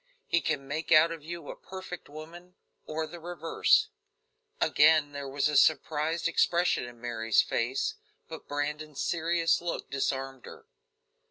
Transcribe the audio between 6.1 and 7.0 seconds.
expression in